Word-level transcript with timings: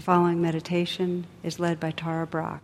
The 0.00 0.06
following 0.06 0.40
meditation 0.40 1.26
is 1.42 1.60
led 1.60 1.78
by 1.78 1.90
Tara 1.90 2.26
Brach. 2.26 2.62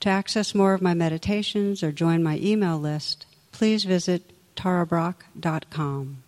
To 0.00 0.08
access 0.08 0.54
more 0.54 0.72
of 0.72 0.80
my 0.80 0.94
meditations 0.94 1.82
or 1.82 1.92
join 1.92 2.22
my 2.22 2.38
email 2.38 2.78
list, 2.78 3.26
please 3.52 3.84
visit 3.84 4.22
tarabrach.com. 4.56 6.22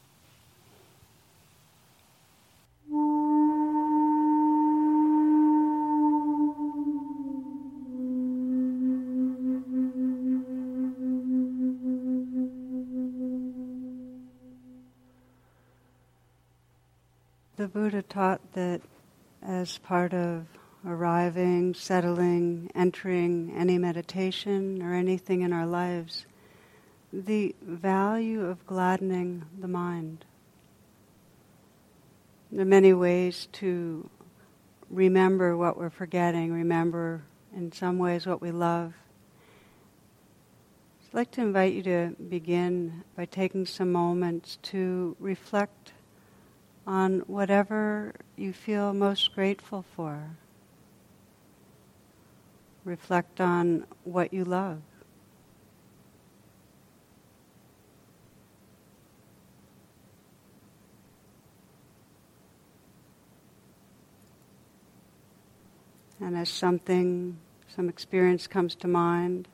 The 17.56 17.68
Buddha 17.68 18.02
taught 18.02 18.52
that 18.52 18.82
as 19.42 19.78
part 19.78 20.12
of 20.14 20.46
arriving, 20.86 21.74
settling, 21.74 22.70
entering 22.74 23.52
any 23.56 23.78
meditation 23.78 24.82
or 24.82 24.94
anything 24.94 25.42
in 25.42 25.52
our 25.52 25.66
lives, 25.66 26.26
the 27.12 27.54
value 27.62 28.44
of 28.44 28.66
gladdening 28.66 29.44
the 29.58 29.68
mind. 29.68 30.24
There 32.50 32.62
are 32.62 32.64
many 32.64 32.92
ways 32.92 33.48
to 33.52 34.08
remember 34.90 35.56
what 35.56 35.76
we're 35.76 35.90
forgetting, 35.90 36.52
remember 36.52 37.22
in 37.54 37.72
some 37.72 37.98
ways 37.98 38.26
what 38.26 38.40
we 38.40 38.50
love. 38.50 38.94
I'd 41.08 41.14
like 41.14 41.30
to 41.32 41.40
invite 41.40 41.72
you 41.72 41.82
to 41.84 42.16
begin 42.28 43.02
by 43.16 43.24
taking 43.24 43.66
some 43.66 43.90
moments 43.92 44.58
to 44.64 45.16
reflect 45.18 45.92
on 46.88 47.18
whatever 47.26 48.14
you 48.34 48.50
feel 48.50 48.94
most 48.94 49.34
grateful 49.34 49.84
for. 49.94 50.30
Reflect 52.82 53.42
on 53.42 53.86
what 54.04 54.32
you 54.32 54.42
love. 54.42 54.80
And 66.18 66.38
as 66.38 66.48
something, 66.48 67.36
some 67.68 67.90
experience 67.90 68.46
comes 68.46 68.74
to 68.76 68.88
mind, 68.88 69.46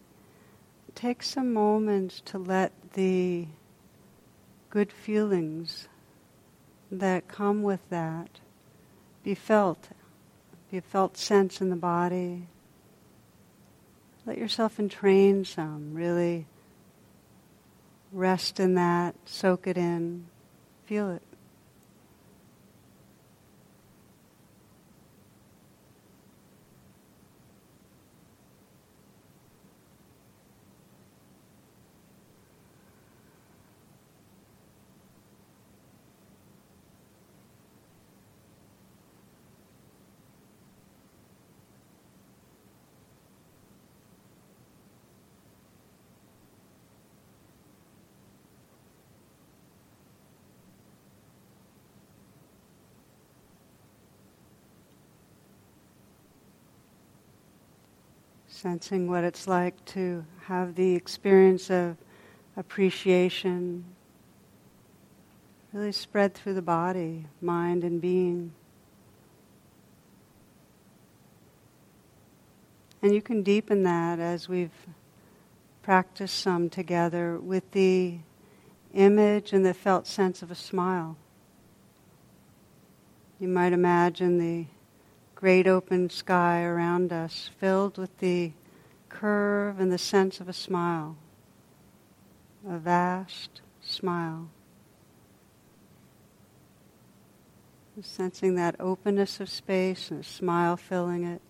take 0.94 1.24
some 1.24 1.52
moments 1.52 2.22
to 2.26 2.38
let 2.38 2.72
the 2.92 3.48
good 4.70 4.92
feelings 4.92 5.88
that 7.00 7.28
come 7.28 7.62
with 7.62 7.88
that 7.90 8.40
be 9.22 9.34
felt, 9.34 9.88
be 10.70 10.80
felt 10.80 11.16
sense 11.16 11.60
in 11.60 11.70
the 11.70 11.76
body. 11.76 12.46
Let 14.26 14.38
yourself 14.38 14.78
entrain 14.78 15.44
some, 15.44 15.94
really 15.94 16.46
rest 18.12 18.60
in 18.60 18.74
that, 18.74 19.14
soak 19.24 19.66
it 19.66 19.76
in, 19.76 20.26
feel 20.86 21.10
it. 21.10 21.22
Sensing 58.64 59.06
what 59.10 59.24
it's 59.24 59.46
like 59.46 59.84
to 59.84 60.24
have 60.44 60.74
the 60.74 60.94
experience 60.94 61.70
of 61.70 61.98
appreciation 62.56 63.84
really 65.74 65.92
spread 65.92 66.32
through 66.32 66.54
the 66.54 66.62
body, 66.62 67.26
mind, 67.42 67.84
and 67.84 68.00
being. 68.00 68.54
And 73.02 73.14
you 73.14 73.20
can 73.20 73.42
deepen 73.42 73.82
that 73.82 74.18
as 74.18 74.48
we've 74.48 74.86
practiced 75.82 76.38
some 76.38 76.70
together 76.70 77.38
with 77.38 77.70
the 77.72 78.16
image 78.94 79.52
and 79.52 79.66
the 79.66 79.74
felt 79.74 80.06
sense 80.06 80.40
of 80.40 80.50
a 80.50 80.54
smile. 80.54 81.18
You 83.38 83.48
might 83.48 83.74
imagine 83.74 84.38
the 84.38 84.64
great 85.44 85.66
open 85.66 86.08
sky 86.08 86.62
around 86.62 87.12
us, 87.12 87.50
filled 87.58 87.98
with 87.98 88.18
the 88.18 88.50
curve 89.10 89.78
and 89.78 89.92
the 89.92 89.98
sense 89.98 90.40
of 90.40 90.48
a 90.48 90.54
smile, 90.54 91.18
a 92.66 92.78
vast 92.78 93.60
smile. 93.82 94.48
Sensing 98.00 98.54
that 98.54 98.74
openness 98.80 99.38
of 99.38 99.50
space 99.50 100.10
and 100.10 100.20
a 100.20 100.24
smile 100.24 100.78
filling 100.78 101.24
it. 101.24 101.42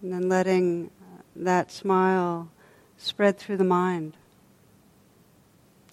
And 0.00 0.14
then 0.14 0.30
letting 0.30 0.90
that 1.36 1.70
smile 1.70 2.48
spread 2.96 3.36
through 3.36 3.58
the 3.58 3.64
mind 3.64 4.16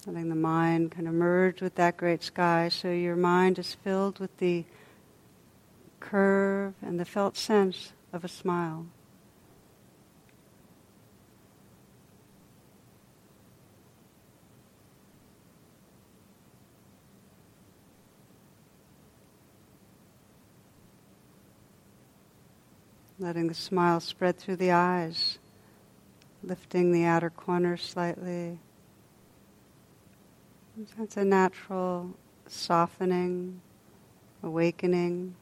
letting 0.06 0.28
the 0.28 0.34
mind 0.34 0.90
kind 0.90 1.06
of 1.06 1.14
merge 1.14 1.60
with 1.60 1.76
that 1.76 1.96
great 1.96 2.24
sky 2.24 2.68
so 2.68 2.90
your 2.90 3.14
mind 3.14 3.58
is 3.58 3.74
filled 3.84 4.18
with 4.18 4.36
the 4.38 4.64
curve 6.00 6.74
and 6.82 6.98
the 6.98 7.04
felt 7.04 7.36
sense 7.36 7.92
of 8.12 8.24
a 8.24 8.28
smile. 8.28 8.86
Letting 23.20 23.46
the 23.46 23.54
smile 23.54 24.00
spread 24.00 24.36
through 24.36 24.56
the 24.56 24.72
eyes, 24.72 25.38
lifting 26.42 26.90
the 26.90 27.04
outer 27.04 27.30
corners 27.30 27.82
slightly. 27.82 28.58
That's 30.74 31.18
a 31.18 31.24
natural 31.24 32.16
softening, 32.46 33.60
awakening, 34.42 35.34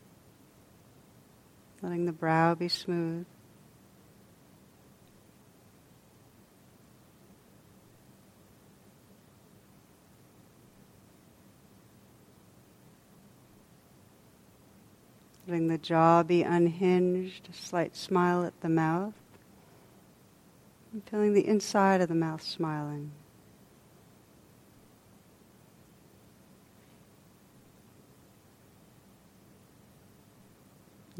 letting 1.82 2.06
the 2.06 2.12
brow 2.12 2.56
be 2.56 2.68
smooth. 2.68 3.26
Letting 15.46 15.68
the 15.68 15.78
jaw 15.78 16.24
be 16.24 16.42
unhinged, 16.42 17.48
a 17.48 17.52
slight 17.52 17.94
smile 17.94 18.44
at 18.44 18.60
the 18.62 18.68
mouth. 18.68 19.14
And 20.92 21.02
feeling 21.08 21.34
the 21.34 21.46
inside 21.46 22.00
of 22.00 22.08
the 22.08 22.16
mouth 22.16 22.42
smiling. 22.42 23.12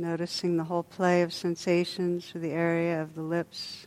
Noticing 0.01 0.57
the 0.57 0.65
whole 0.65 0.83
play 0.83 1.21
of 1.21 1.31
sensations 1.31 2.31
through 2.31 2.41
the 2.41 2.53
area 2.53 3.03
of 3.03 3.15
the 3.15 3.21
lips, 3.21 3.87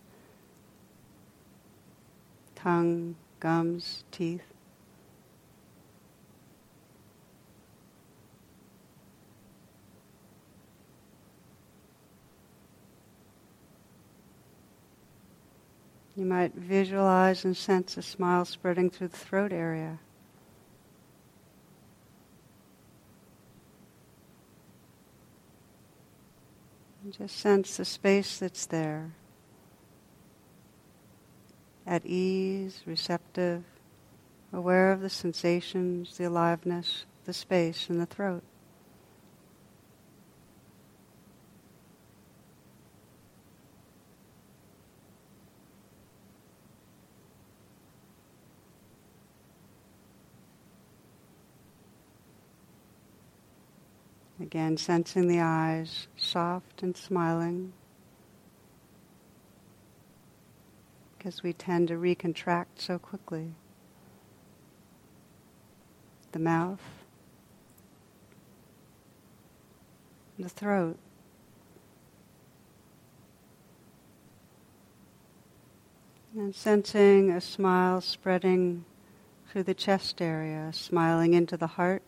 tongue, 2.54 3.15
gums, 3.39 4.04
teeth. 4.12 4.44
You 16.16 16.25
might 16.25 16.54
visualize 16.54 17.44
and 17.44 17.57
sense 17.57 17.98
a 17.98 18.04
smile 18.04 18.45
spreading 18.45 18.92
through 18.92 19.07
the 19.07 19.18
throat 19.18 19.51
area. 19.51 19.98
Just 27.18 27.38
sense 27.38 27.77
the 27.77 27.86
space 27.86 28.39
that's 28.39 28.65
there. 28.65 29.12
At 31.86 32.06
ease, 32.06 32.81
receptive, 32.86 33.63
aware 34.51 34.92
of 34.92 35.01
the 35.01 35.10
sensations, 35.10 36.18
the 36.18 36.25
aliveness 36.25 37.06
the 37.25 37.33
space 37.33 37.89
in 37.89 38.00
the 38.00 38.06
throat. 38.06 38.44
Again, 54.54 54.78
sensing 54.78 55.28
the 55.28 55.40
eyes 55.40 56.08
soft 56.16 56.84
and 56.84 56.96
smiling. 56.96 57.74
Because 61.18 61.42
we 61.42 61.54
tend 61.54 61.88
to 61.88 61.96
recontract 61.96 62.68
so 62.76 63.00
quickly. 63.00 63.56
The 66.34 66.38
mouth, 66.38 66.84
the 70.38 70.50
throat. 70.50 71.00
And 76.36 76.54
sensing 76.54 77.32
a 77.32 77.42
smile 77.42 78.02
spreading 78.02 78.86
through 79.50 79.64
the 79.64 79.74
chest 79.74 80.22
area, 80.22 80.70
smiling 80.74 81.34
into 81.34 81.58
the 81.58 81.66
heart. 81.66 82.04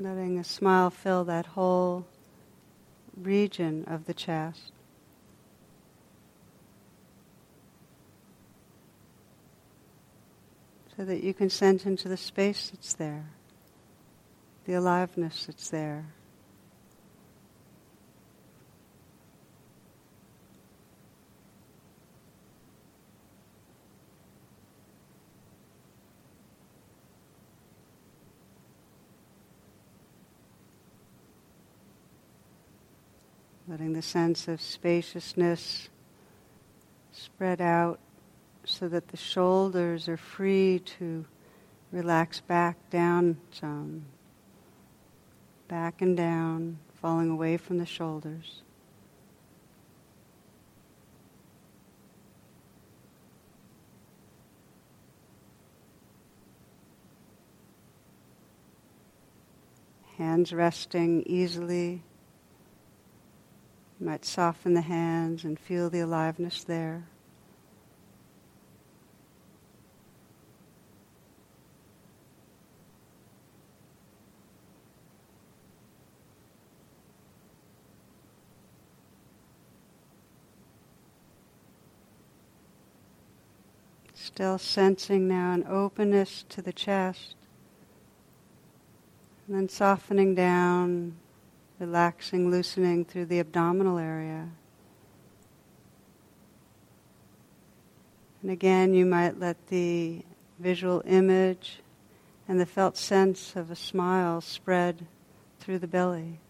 Letting 0.00 0.38
a 0.38 0.44
smile 0.44 0.90
fill 0.90 1.24
that 1.24 1.44
whole 1.44 2.06
region 3.16 3.84
of 3.88 4.06
the 4.06 4.14
chest. 4.14 4.70
So 10.96 11.04
that 11.04 11.24
you 11.24 11.34
can 11.34 11.50
sense 11.50 11.84
into 11.84 12.08
the 12.08 12.16
space 12.16 12.70
that's 12.70 12.94
there, 12.94 13.30
the 14.66 14.74
aliveness 14.74 15.46
that's 15.46 15.68
there. 15.68 16.06
Letting 33.68 33.92
the 33.92 34.00
sense 34.00 34.48
of 34.48 34.62
spaciousness 34.62 35.90
spread 37.12 37.60
out 37.60 37.98
so 38.64 38.88
that 38.88 39.08
the 39.08 39.16
shoulders 39.16 40.08
are 40.08 40.16
free 40.16 40.78
to 40.78 41.26
relax 41.92 42.40
back 42.40 42.76
down 42.88 43.36
some, 43.50 44.04
back 45.68 46.00
and 46.00 46.16
down, 46.16 46.78
falling 47.02 47.28
away 47.28 47.58
from 47.58 47.76
the 47.76 47.84
shoulders. 47.84 48.62
Hands 60.16 60.50
resting 60.54 61.22
easily 61.26 62.02
might 64.08 64.24
soften 64.24 64.72
the 64.72 64.80
hands 64.80 65.44
and 65.44 65.60
feel 65.60 65.90
the 65.90 66.00
aliveness 66.00 66.64
there. 66.64 67.04
Still 84.14 84.56
sensing 84.56 85.28
now 85.28 85.52
an 85.52 85.66
openness 85.68 86.46
to 86.48 86.62
the 86.62 86.72
chest, 86.72 87.34
and 89.46 89.54
then 89.54 89.68
softening 89.68 90.34
down 90.34 91.16
relaxing, 91.78 92.50
loosening 92.50 93.04
through 93.04 93.26
the 93.26 93.38
abdominal 93.38 93.98
area. 93.98 94.48
And 98.42 98.50
again, 98.50 98.94
you 98.94 99.04
might 99.04 99.38
let 99.38 99.68
the 99.68 100.24
visual 100.58 101.02
image 101.06 101.80
and 102.46 102.60
the 102.60 102.66
felt 102.66 102.96
sense 102.96 103.54
of 103.56 103.70
a 103.70 103.76
smile 103.76 104.40
spread 104.40 105.06
through 105.60 105.78
the 105.78 105.86
belly. 105.86 106.40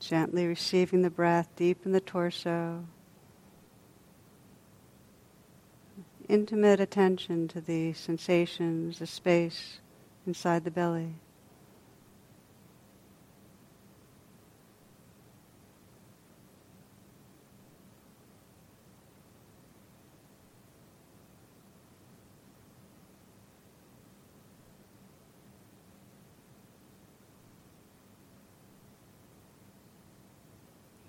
Gently 0.00 0.46
receiving 0.46 1.02
the 1.02 1.10
breath 1.10 1.48
deep 1.56 1.86
in 1.86 1.92
the 1.92 2.00
torso. 2.00 2.84
Intimate 6.32 6.80
attention 6.80 7.46
to 7.46 7.60
the 7.60 7.92
sensations, 7.92 8.98
the 9.00 9.06
space 9.06 9.80
inside 10.26 10.64
the 10.64 10.70
belly. 10.70 11.12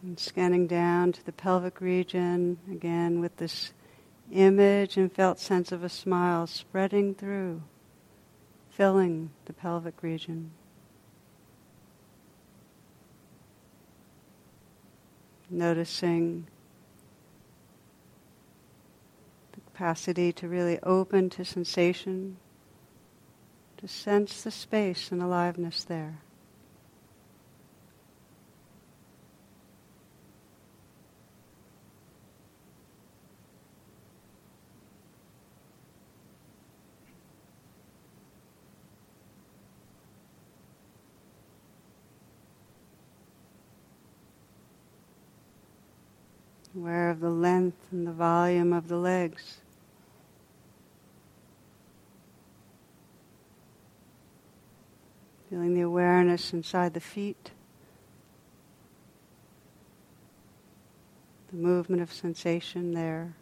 And 0.01 0.19
scanning 0.19 0.67
down 0.67 1.13
to 1.13 1.25
the 1.25 1.31
pelvic 1.31 1.79
region, 1.79 2.57
again 2.69 3.21
with 3.21 3.37
this 3.37 3.71
image 4.33 4.97
and 4.97 5.11
felt 5.11 5.39
sense 5.39 5.71
of 5.71 5.83
a 5.83 5.89
smile 5.89 6.47
spreading 6.47 7.13
through, 7.13 7.61
filling 8.69 9.29
the 9.45 9.53
pelvic 9.53 10.01
region. 10.01 10.51
Noticing 15.49 16.47
the 19.51 19.61
capacity 19.61 20.33
to 20.33 20.47
really 20.47 20.79
open 20.81 21.29
to 21.29 21.45
sensation, 21.45 22.37
to 23.77 23.87
sense 23.87 24.41
the 24.41 24.51
space 24.51 25.11
and 25.11 25.21
aliveness 25.21 25.83
there. 25.83 26.22
Aware 46.75 47.09
of 47.09 47.19
the 47.19 47.29
length 47.29 47.77
and 47.91 48.07
the 48.07 48.11
volume 48.11 48.73
of 48.73 48.87
the 48.87 48.97
legs. 48.97 49.57
Feeling 55.49 55.75
the 55.75 55.81
awareness 55.81 56.51
inside 56.51 56.95
the 56.95 56.99
feet, 56.99 57.51
the 61.51 61.57
movement 61.57 62.01
of 62.01 62.11
sensation 62.11 62.93
there. 62.93 63.35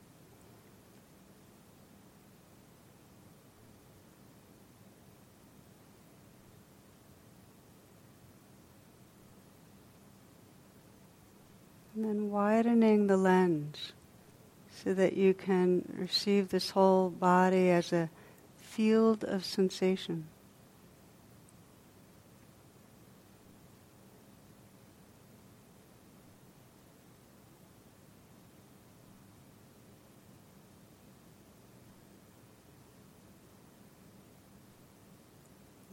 And 11.94 12.06
then 12.06 12.30
widening 12.32 13.08
the 13.08 13.18
lens 13.18 13.92
so 14.84 14.94
that 14.94 15.14
you 15.14 15.34
can 15.34 15.84
receive 15.98 16.50
this 16.50 16.70
whole 16.70 17.10
body 17.10 17.70
as 17.70 17.92
a 17.92 18.10
field 18.58 19.24
of 19.26 19.44
sensation. 19.44 20.28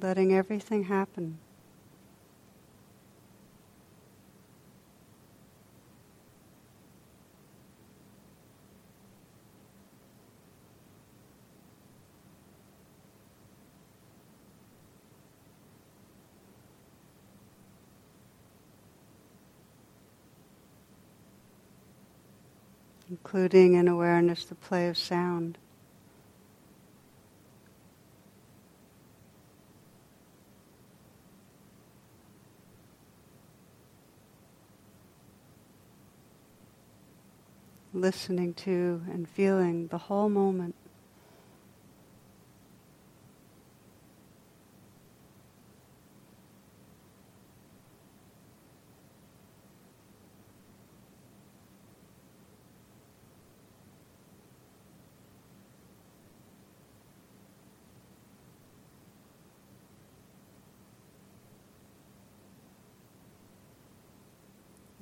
Letting 0.01 0.33
everything 0.33 0.85
happen. 0.85 1.39
Including 23.11 23.75
in 23.75 23.89
awareness 23.89 24.45
the 24.45 24.55
play 24.55 24.89
of 24.89 24.97
sound. 24.97 25.59
Listening 37.95 38.55
to 38.55 39.03
and 39.11 39.29
feeling 39.29 39.89
the 39.89 39.99
whole 39.99 40.29
moment. 40.29 40.75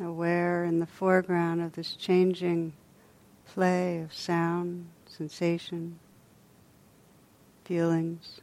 Aware 0.07 0.65
in 0.65 0.79
the 0.79 0.87
foreground 0.87 1.61
of 1.61 1.73
this 1.73 1.95
changing 1.95 2.73
play 3.45 4.01
of 4.01 4.15
sound, 4.15 4.89
sensation, 5.07 5.99
feelings. 7.65 8.41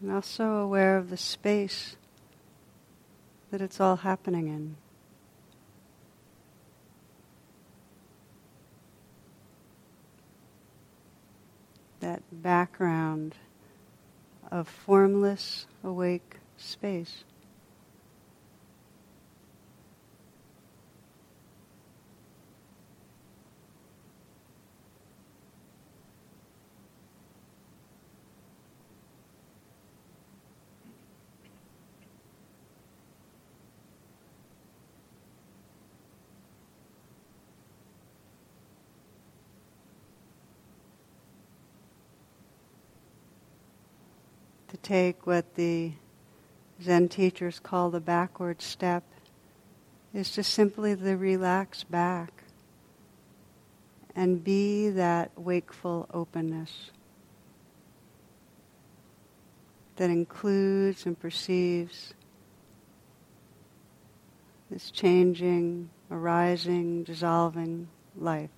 And 0.00 0.12
also 0.12 0.56
aware 0.56 0.96
of 0.96 1.10
the 1.10 1.16
space 1.16 1.96
that 3.50 3.60
it's 3.60 3.80
all 3.80 3.96
happening 3.96 4.48
in. 4.48 4.76
That 12.00 12.22
background 12.32 13.34
of 14.50 14.68
formless, 14.68 15.66
awake 15.84 16.36
space. 16.56 17.24
Take 44.82 45.26
what 45.26 45.54
the 45.54 45.92
Zen 46.82 47.08
teachers 47.08 47.58
call 47.58 47.90
the 47.90 48.00
backward 48.00 48.62
step 48.62 49.04
is 50.14 50.30
to 50.32 50.42
simply 50.42 50.94
the 50.94 51.16
relax 51.16 51.84
back 51.84 52.44
and 54.14 54.42
be 54.42 54.90
that 54.90 55.30
wakeful 55.36 56.08
openness 56.12 56.90
that 59.96 60.10
includes 60.10 61.06
and 61.06 61.18
perceives 61.18 62.14
this 64.70 64.90
changing, 64.90 65.90
arising, 66.10 67.02
dissolving 67.02 67.88
life. 68.16 68.50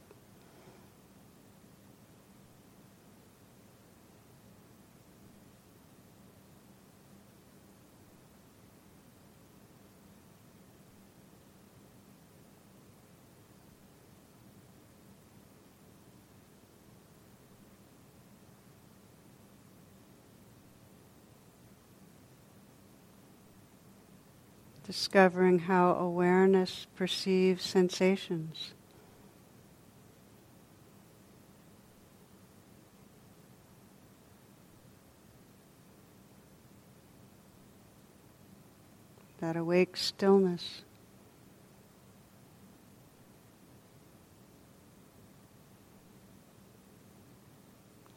Discovering 25.00 25.61
how 25.61 25.95
awareness 25.95 26.87
perceives 26.95 27.64
sensations. 27.64 28.75
That 39.38 39.57
awake 39.57 39.97
stillness. 39.97 40.83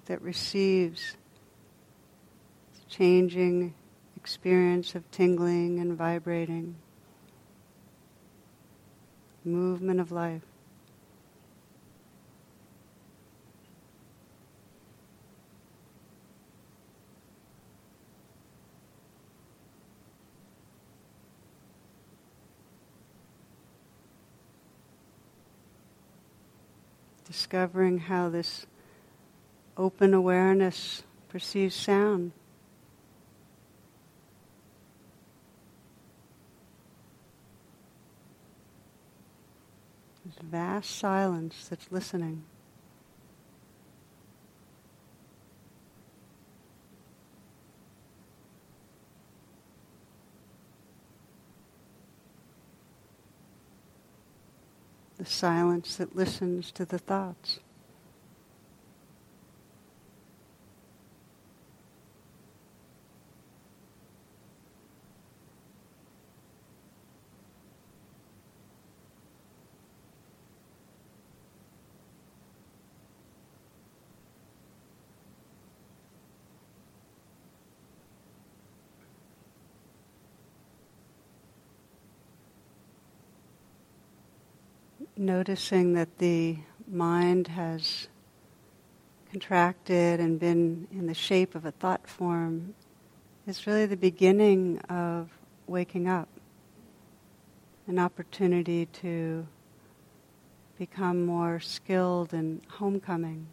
That 0.08 0.22
receives 0.22 1.16
changing 2.90 3.74
experience 4.24 4.96
of 4.96 5.12
tingling 5.12 5.82
and 5.82 5.98
vibrating, 5.98 6.75
movement 9.44 10.00
of 10.00 10.13
life. 10.13 10.44
Discovering 27.27 28.00
how 28.00 28.30
this 28.30 28.65
open 29.75 30.13
awareness 30.13 31.03
perceives 31.27 31.75
sound. 31.75 32.32
This 40.25 40.42
vast 40.53 40.95
silence 41.00 41.65
that's 41.67 41.91
listening. 41.91 42.43
The 55.17 55.25
silence 55.25 55.95
that 55.95 56.15
listens 56.15 56.72
to 56.74 56.86
the 56.86 57.00
thoughts. 57.00 57.60
Noticing 85.15 85.93
that 85.93 86.17
the 86.17 86.58
mind 86.88 87.48
has 87.48 88.08
contracted 89.32 90.20
and 90.20 90.39
been 90.39 90.88
in 90.91 91.08
the 91.08 91.13
shape 91.13 91.55
of 91.55 91.65
a 91.65 91.72
thought 91.72 92.08
form 92.08 92.74
is 93.48 93.67
really 93.67 93.86
the 93.86 93.98
beginning 93.98 94.79
of 94.89 95.29
waking 95.67 96.08
up, 96.08 96.29
an 97.88 98.00
opportunity 98.00 98.86
to 98.88 99.46
become 100.77 101.25
more 101.25 101.60
skilled 101.60 102.34
in 102.34 102.62
homecoming. 102.70 103.48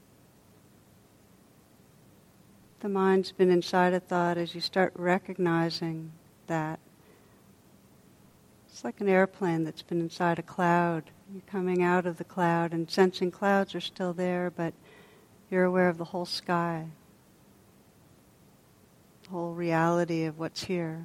The 2.81 2.89
mind's 2.89 3.33
been 3.33 3.51
inside 3.51 3.93
a 3.93 4.01
thought 4.01 4.39
as 4.39 4.55
you 4.55 4.61
start 4.61 4.93
recognizing 4.97 6.13
that. 6.47 6.81
It's 8.71 8.85
like 8.85 9.01
an 9.01 9.09
airplane 9.09 9.65
that's 9.65 9.83
been 9.83 10.01
inside 10.01 10.39
a 10.39 10.43
cloud 10.43 11.11
you're 11.33 11.43
coming 11.47 11.83
out 11.83 12.07
of 12.07 12.19
the 12.19 12.25
cloud 12.25 12.73
and 12.73 12.91
sensing 12.91 13.31
clouds 13.31 13.75
are 13.75 13.81
still 13.81 14.13
there, 14.13 14.51
but 14.51 14.75
you're 15.49 15.65
aware 15.65 15.89
of 15.89 15.97
the 15.97 16.07
whole 16.07 16.27
sky. 16.27 16.87
The 19.25 19.31
whole 19.31 19.55
reality 19.55 20.25
of 20.25 20.41
what's 20.41 20.65
here. 20.65 21.05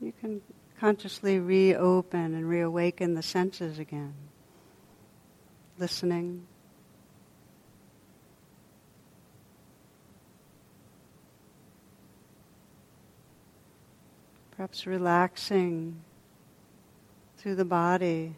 You 0.00 0.12
can 0.20 0.40
consciously 0.80 1.38
reopen 1.38 2.34
and 2.34 2.48
reawaken 2.48 3.14
the 3.14 3.22
senses 3.22 3.78
again. 3.78 4.14
Listening. 5.78 6.46
Perhaps 14.58 14.88
relaxing 14.88 16.02
through 17.36 17.54
the 17.54 17.64
body, 17.64 18.34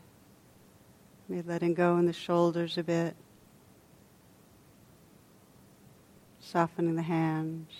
maybe 1.30 1.48
letting 1.48 1.72
go 1.72 1.96
in 1.96 2.04
the 2.04 2.12
shoulders 2.12 2.76
a 2.76 2.82
bit, 2.82 3.16
softening 6.38 6.94
the 6.94 7.00
hands. 7.00 7.70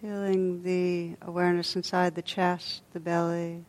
Feeling 0.00 0.62
the 0.62 1.16
awareness 1.22 1.74
inside 1.74 2.14
the 2.14 2.22
chest, 2.22 2.82
the 2.92 3.00
belly. 3.00 3.64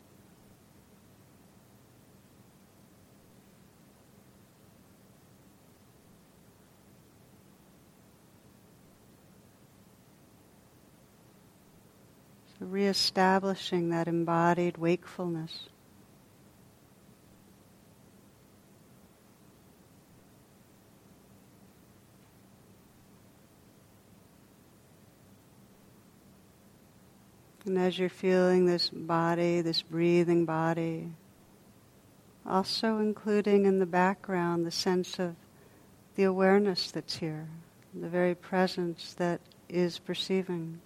So 12.57 12.57
reestablishing 12.72 13.90
that 13.90 14.08
embodied 14.08 14.78
wakefulness. 14.78 15.70
And 27.68 27.78
as 27.78 28.00
you're 28.00 28.08
feeling 28.08 28.66
this 28.66 28.88
body, 28.88 29.60
this 29.60 29.82
breathing 29.82 30.46
body, 30.46 31.10
also 32.46 33.00
including 33.00 33.66
in 33.66 33.80
the 33.80 33.86
background 33.86 34.66
the 34.66 34.72
sense 34.72 35.20
of 35.20 35.36
the 36.16 36.24
awareness 36.24 36.92
that's 36.92 37.18
here, 37.18 37.50
the 37.94 38.08
very 38.08 38.36
presence 38.36 39.14
that 39.16 39.42
is 39.68 40.00
perceiving. 40.00 40.80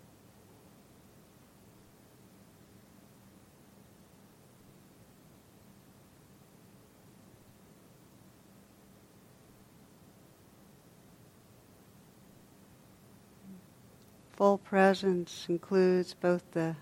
Full 14.42 14.58
presence 14.58 15.46
includes 15.50 16.16
both 16.16 16.42
the 16.54 16.76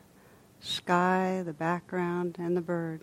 sky, 0.62 1.44
the 1.46 1.52
background, 1.52 2.38
and 2.40 2.56
the 2.56 2.62
bird. 2.62 3.02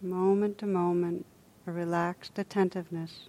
Moment 0.00 0.58
to 0.58 0.66
moment, 0.66 1.24
a 1.68 1.70
relaxed 1.70 2.36
attentiveness. 2.36 3.28